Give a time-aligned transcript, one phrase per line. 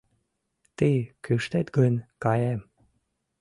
[0.77, 1.93] Тый кӱштет гын,
[2.23, 2.61] каем.